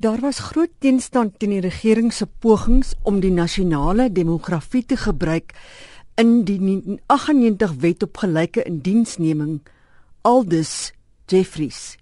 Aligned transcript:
Daar 0.00 0.20
was 0.20 0.38
groot 0.38 0.70
teenstand 0.80 1.34
teen 1.36 1.50
die 1.52 1.60
regering 1.60 2.06
se 2.16 2.24
pogings 2.24 2.94
om 3.04 3.18
die 3.20 3.32
nasionale 3.36 4.06
demografie 4.08 4.80
te 4.88 4.96
gebruik 4.96 5.52
in 6.16 6.30
die 6.48 6.56
1998 6.56 7.74
wet 7.82 8.06
op 8.06 8.22
gelyke 8.22 8.64
indiensneming 8.64 9.58
aldus 10.24 10.94
Jeffries. 11.28 11.98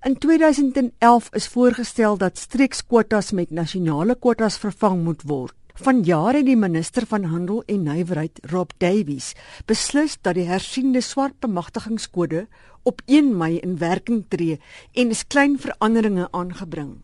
In 0.00 0.16
2011 0.16 1.28
is 1.36 1.50
voorgestel 1.52 2.16
dat 2.16 2.40
streekskwotas 2.40 3.34
met 3.36 3.52
nasionale 3.52 4.16
kwotas 4.16 4.56
vervang 4.56 5.04
moet 5.04 5.28
word. 5.28 5.52
Vanjaar 5.74 6.40
het 6.40 6.48
die 6.48 6.56
minister 6.56 7.04
van 7.06 7.28
Handel 7.28 7.62
en 7.66 7.84
Nywerheid, 7.84 8.40
Rob 8.48 8.72
Davies, 8.78 9.34
beslis 9.68 10.16
dat 10.22 10.40
die 10.40 10.48
hersiende 10.48 11.04
swart 11.04 11.36
bemagtigingskode 11.44 12.46
op 12.82 13.04
1 13.04 13.36
Mei 13.36 13.58
in 13.60 13.76
werking 13.76 14.24
tree 14.28 14.60
en 14.92 15.12
is 15.12 15.26
klein 15.26 15.60
veranderinge 15.60 16.32
aangebring. 16.32 17.02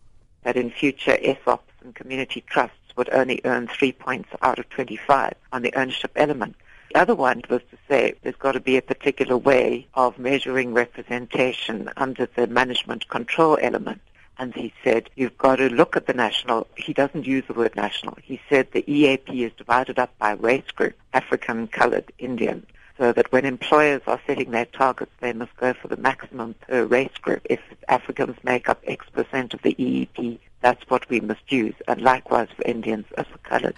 That 0.48 0.56
in 0.56 0.70
future 0.70 1.18
ESOPs 1.22 1.76
and 1.84 1.94
community 1.94 2.40
trusts 2.40 2.96
would 2.96 3.10
only 3.12 3.38
earn 3.44 3.68
three 3.68 3.92
points 3.92 4.30
out 4.40 4.58
of 4.58 4.66
25 4.70 5.34
on 5.52 5.60
the 5.60 5.74
ownership 5.74 6.10
element. 6.16 6.56
The 6.90 6.98
other 6.98 7.14
one 7.14 7.42
was 7.50 7.60
to 7.70 7.76
say 7.86 8.14
there's 8.22 8.34
got 8.36 8.52
to 8.52 8.60
be 8.60 8.78
a 8.78 8.80
particular 8.80 9.36
way 9.36 9.86
of 9.92 10.18
measuring 10.18 10.72
representation 10.72 11.90
under 11.98 12.24
the 12.24 12.46
management 12.46 13.10
control 13.10 13.58
element. 13.60 14.00
And 14.38 14.54
he 14.54 14.72
said, 14.82 15.10
you've 15.16 15.36
got 15.36 15.56
to 15.56 15.68
look 15.68 15.96
at 15.96 16.06
the 16.06 16.14
national. 16.14 16.66
He 16.78 16.94
doesn't 16.94 17.26
use 17.26 17.44
the 17.46 17.52
word 17.52 17.76
national. 17.76 18.16
He 18.22 18.40
said 18.48 18.68
the 18.72 18.90
EAP 18.90 19.44
is 19.44 19.52
divided 19.52 19.98
up 19.98 20.16
by 20.18 20.30
race 20.30 20.70
group, 20.74 20.96
African, 21.12 21.66
colored, 21.66 22.10
Indian 22.18 22.66
so 22.98 23.12
that 23.12 23.30
when 23.32 23.44
employers 23.44 24.02
are 24.06 24.20
setting 24.26 24.50
their 24.50 24.66
targets, 24.66 25.12
they 25.20 25.32
must 25.32 25.56
go 25.56 25.72
for 25.72 25.88
the 25.88 25.96
maximum 25.96 26.54
per 26.66 26.84
race 26.84 27.16
group. 27.22 27.40
If 27.48 27.60
Africans 27.86 28.36
make 28.42 28.68
up 28.68 28.80
X 28.86 29.06
percent 29.12 29.54
of 29.54 29.62
the 29.62 29.74
EEP, 29.78 30.38
that's 30.60 30.82
what 30.90 31.08
we 31.08 31.20
must 31.20 31.50
use, 31.50 31.74
and 31.86 32.00
likewise 32.02 32.48
for 32.56 32.64
Indians 32.64 33.06
as 33.16 33.26
for 33.26 33.38
colored. 33.38 33.76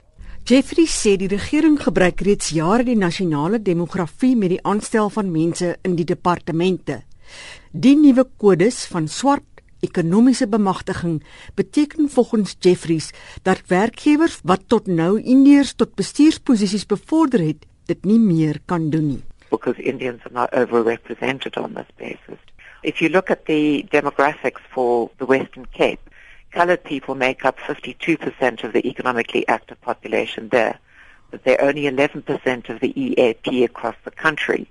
Jeffrey 0.49 0.87
sê 0.89 1.19
die 1.21 1.29
regering 1.29 1.77
gebruik 1.79 2.25
reeds 2.25 2.49
jare 2.57 2.83
die 2.83 2.97
nasionale 2.97 3.61
demografie 3.63 4.35
met 4.35 4.55
die 4.55 4.63
aanstel 4.65 5.13
van 5.13 5.29
mense 5.31 5.77
in 5.85 5.95
die 5.99 6.09
departemente. 6.09 7.03
Die 7.71 7.95
nuwe 7.95 8.25
kodes 8.41 8.87
van 8.91 9.07
swart 9.07 9.45
ekonomiese 9.85 10.49
bemagtiging 10.49 11.21
beteken 11.55 12.09
volgens 12.11 12.57
Jeffries 12.59 13.13
dat 13.43 13.63
werkgewers 13.67 14.41
wat 14.43 14.67
tot 14.67 14.87
nou 14.89 15.21
Indiërs 15.21 15.77
tot 15.77 15.95
bestuursposisies 15.95 16.87
bevorder 16.87 17.45
het, 17.45 17.69
dit 17.87 18.05
nie 18.05 18.19
meer 18.19 18.61
kan 18.67 18.91
doen 18.91 19.09
nie. 19.09 19.23
Because 19.51 19.79
Indians 19.79 20.21
are 20.25 20.33
not 20.33 20.53
overrepresented 20.53 21.57
on 21.59 21.75
this 21.75 21.89
basis. 21.97 22.39
If 22.83 23.03
you 23.03 23.09
look 23.09 23.31
at 23.31 23.47
the 23.47 23.87
demographics 23.91 24.61
for 24.73 25.11
the 25.19 25.27
Western 25.27 25.67
Cape, 25.67 26.01
colored 26.53 26.83
people 26.85 27.15
make 27.15 27.45
up 27.45 27.59
52% 27.59 28.65
of 28.65 28.73
the 28.73 28.87
economically 28.87 29.47
active 29.49 29.81
population 29.81 30.49
there, 30.49 30.79
but 31.31 31.45
they're 31.45 31.63
only 31.63 31.83
11% 31.83 32.69
of 32.69 32.81
the 32.81 32.93
EAP 33.01 33.65
across 33.65 33.97
the 34.05 34.11
country. 34.11 34.69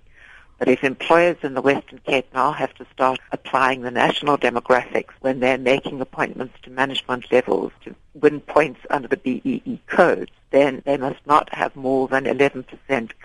But 0.59 0.67
if 0.67 0.83
employers 0.83 1.37
in 1.41 1.53
the 1.53 1.61
Western 1.61 1.99
Cape 2.05 2.27
now 2.33 2.51
have 2.51 2.73
to 2.75 2.85
start 2.93 3.19
applying 3.31 3.81
the 3.81 3.91
national 3.91 4.37
demographics 4.37 5.13
when 5.21 5.39
they're 5.39 5.57
making 5.57 6.01
appointments 6.01 6.55
to 6.63 6.69
management 6.69 7.31
levels 7.31 7.71
to 7.85 7.95
win 8.13 8.41
points 8.41 8.81
under 8.89 9.07
the 9.07 9.15
BEE 9.15 9.79
codes, 9.87 10.31
then 10.51 10.81
they 10.85 10.97
must 10.97 11.25
not 11.25 11.47
have 11.55 11.75
more 11.77 12.09
than 12.09 12.25
11% 12.25 12.65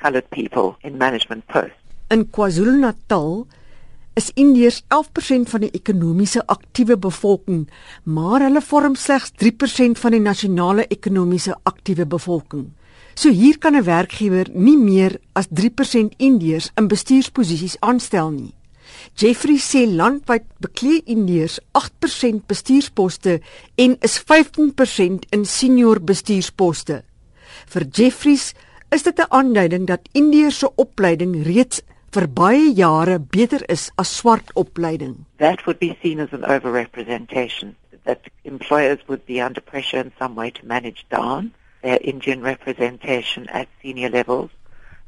colored 0.01 0.31
people 0.31 0.77
in 0.83 0.97
management 0.97 1.47
posts. 1.49 1.77
In 2.09 2.27
KwaZulu-Natal 2.27 3.49
is 4.15 4.31
Indiërs 4.39 4.85
11% 4.95 5.51
van 5.51 5.65
die 5.67 5.73
ekonomiese 5.75 6.45
aktiewe 6.47 6.95
bevolking, 6.97 7.65
maar 8.05 8.45
hulle 8.47 8.63
vorm 8.63 8.95
slegs 8.95 9.33
3% 9.43 9.99
van 9.99 10.15
die 10.15 10.23
nasionale 10.23 10.87
ekonomiese 10.87 11.57
aktiewe 11.67 12.07
bevolking. 12.07 12.69
So 13.15 13.31
hier 13.31 13.59
kan 13.59 13.77
'n 13.77 13.85
werkgewer 13.85 14.47
nie 14.53 14.77
meer 14.77 15.21
as 15.33 15.47
3% 15.49 16.15
Indiërs 16.19 16.71
in 16.77 16.89
bestuursposisies 16.89 17.77
aanstel 17.81 18.31
nie. 18.31 18.55
Jeffrey 19.15 19.59
sê 19.59 19.87
landwyd 19.87 20.45
beklee 20.59 21.03
Indiërs 21.07 21.61
8% 21.73 22.47
bestuursposte 22.47 23.41
en 23.77 23.97
is 24.01 24.19
15% 24.19 25.27
in 25.31 25.45
senior 25.45 26.01
bestuursposte. 26.01 27.03
Vir 27.67 27.85
Jeffries 27.93 28.55
is 28.91 29.03
dit 29.03 29.19
'n 29.19 29.31
aanduiding 29.31 29.87
dat 29.87 30.09
Indiërs 30.13 30.59
se 30.59 30.75
opleiding 30.75 31.45
reeds 31.45 31.83
vir 32.11 32.29
baie 32.29 32.73
jare 32.75 33.19
beter 33.19 33.63
is 33.69 33.91
as 33.97 34.17
swart 34.17 34.53
opleiding. 34.55 35.25
That 35.39 35.65
would 35.65 35.79
be 35.79 35.97
seen 36.03 36.21
as 36.21 36.33
an 36.33 36.45
overrepresentation 36.45 37.75
that 38.05 38.21
employers 38.43 38.99
would 39.07 39.25
be 39.27 39.41
under 39.41 39.63
pressure 39.63 40.05
in 40.05 40.13
some 40.19 40.35
way 40.35 40.51
to 40.51 40.67
manage 40.67 41.05
down 41.09 41.53
their 41.85 41.99
Indian 42.01 42.41
representation 42.41 43.47
at 43.51 43.69
senior 43.83 44.09
levels. 44.09 44.51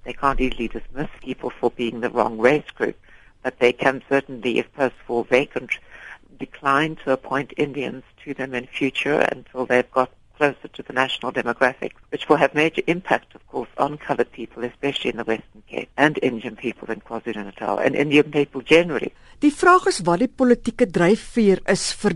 They 0.04 0.12
can't 0.12 0.40
easily 0.40 0.68
dismiss 0.68 1.08
people 1.22 1.50
for 1.50 1.70
being 1.70 2.00
the 2.00 2.10
wrong 2.10 2.38
race 2.38 2.70
group, 2.70 2.96
but 3.42 3.58
they 3.58 3.72
can 3.72 4.02
certainly, 4.08 4.58
if 4.58 4.72
posts 4.74 4.98
fall 5.06 5.24
vacant, 5.24 5.70
decline 6.38 6.96
to 6.96 7.12
appoint 7.12 7.54
Indians 7.56 8.04
to 8.24 8.34
them 8.34 8.54
in 8.54 8.66
future 8.66 9.20
until 9.32 9.64
they've 9.64 9.90
got 9.90 10.10
closer 10.36 10.68
to 10.68 10.82
the 10.82 10.92
national 10.92 11.32
demographic, 11.32 11.92
which 12.10 12.28
will 12.28 12.36
have 12.36 12.54
major 12.54 12.82
impact, 12.86 13.34
of 13.34 13.46
course, 13.48 13.70
on 13.78 13.96
coloured 13.96 14.30
people, 14.32 14.62
especially 14.62 15.10
in 15.10 15.16
the 15.16 15.24
Western 15.24 15.62
Cape, 15.66 15.88
and 15.96 16.18
Indian 16.22 16.56
people 16.56 16.90
in 16.90 17.00
KwaZulu-Natal, 17.00 17.78
and 17.78 17.96
Indian 17.96 18.30
people 18.30 18.60
generally. 18.60 19.12
Die 19.40 19.50
vraag 19.50 19.88
is 19.88 20.04
wat 20.04 20.20
die 20.20 20.28
politieke 20.28 20.86
dryfveer 20.92 21.64
is 21.72 21.88
vir. 21.96 22.12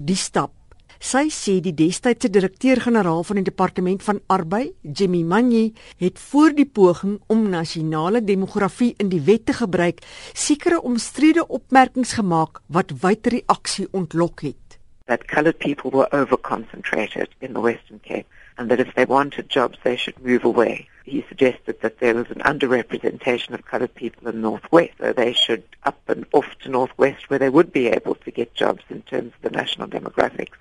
Sy 1.00 1.30
sê 1.32 1.54
die 1.64 1.72
destydse 1.72 2.28
direkteur-generaal 2.28 3.22
van 3.24 3.38
die 3.38 3.46
departement 3.46 4.02
van 4.04 4.18
arbei, 4.28 4.74
Jimmy 4.84 5.22
Manyi, 5.24 5.70
het 5.96 6.20
voor 6.20 6.52
die 6.52 6.66
poging 6.68 7.14
om 7.32 7.46
nasionale 7.48 8.20
demografie 8.20 8.90
in 9.00 9.08
die 9.08 9.22
wet 9.24 9.46
te 9.48 9.54
gebruik, 9.56 10.04
sekere 10.36 10.82
omstrede 10.84 11.46
opmerkings 11.48 12.12
gemaak 12.18 12.60
wat 12.68 12.92
wyd 13.00 13.32
reaksie 13.32 13.88
ontlok 13.96 14.44
het. 14.44 14.76
That 15.08 15.24
colored 15.24 15.56
people 15.56 15.90
were 15.90 16.12
over-concentrated 16.12 17.32
in 17.40 17.56
the 17.56 17.64
Western 17.64 18.04
Cape 18.04 18.28
and 18.58 18.68
that 18.68 18.78
if 18.78 18.92
they 18.92 19.08
wanted 19.08 19.48
jobs 19.48 19.80
they 19.82 19.96
should 19.96 20.20
move 20.20 20.44
away. 20.44 20.86
He 21.08 21.24
suggested 21.32 21.80
that 21.80 21.98
there 22.04 22.14
was 22.14 22.28
an 22.28 22.44
underrepresentation 22.44 23.54
of 23.54 23.64
colored 23.64 23.94
people 23.94 24.28
in 24.28 24.42
Northwest, 24.42 25.00
so 25.00 25.14
they 25.14 25.32
should 25.32 25.64
up 25.82 25.98
and 26.08 26.26
off 26.32 26.58
to 26.60 26.68
Northwest 26.68 27.30
where 27.30 27.40
they 27.40 27.48
would 27.48 27.72
be 27.72 27.88
able 27.88 28.16
to 28.16 28.30
get 28.30 28.52
jobs 28.52 28.84
in 28.90 29.00
terms 29.00 29.32
of 29.32 29.40
the 29.40 29.56
national 29.56 29.88
demographics 29.88 30.60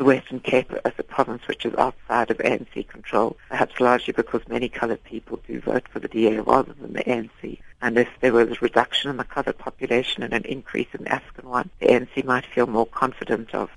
the 0.00 0.06
Western 0.06 0.40
Cape 0.40 0.72
as 0.86 0.94
a 0.96 1.02
province 1.02 1.46
which 1.46 1.66
is 1.66 1.74
outside 1.74 2.30
of 2.30 2.38
ANC 2.38 2.88
control, 2.88 3.36
perhaps 3.50 3.78
largely 3.80 4.14
because 4.14 4.40
many 4.48 4.66
coloured 4.66 5.04
people 5.04 5.38
do 5.46 5.60
vote 5.60 5.86
for 5.92 6.00
the 6.00 6.08
DA 6.08 6.40
rather 6.40 6.72
than 6.72 6.94
the 6.94 7.04
ANC. 7.04 7.58
And 7.82 7.98
if 7.98 8.08
there 8.20 8.32
was 8.32 8.48
a 8.48 8.60
reduction 8.62 9.10
in 9.10 9.18
the 9.18 9.24
coloured 9.24 9.58
population 9.58 10.22
and 10.22 10.32
an 10.32 10.46
increase 10.46 10.88
in 10.94 11.04
the 11.04 11.12
African 11.12 11.50
one, 11.50 11.68
the 11.80 11.88
ANC 11.88 12.24
might 12.24 12.46
feel 12.46 12.66
more 12.66 12.86
confident 12.86 13.54
of 13.54 13.68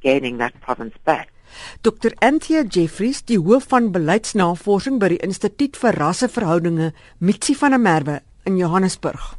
gaining 0.00 0.38
that 0.38 0.60
province 0.60 0.96
back. 1.04 1.30
Dr. 1.84 2.10
Anthea 2.20 2.64
Jeffries, 2.64 3.22
die 3.22 3.38
hoof 3.38 3.70
van 3.70 3.92
beleidsnavorsing 3.94 4.98
by 4.98 5.14
die 5.14 5.22
Instituut 5.22 5.78
vir 5.78 5.94
Rasseverhoudinge, 6.02 6.90
Mitsi 7.20 7.54
van 7.54 7.78
der 7.78 7.78
Merwe 7.78 8.20
in 8.42 8.58
Johannesburg. 8.58 9.36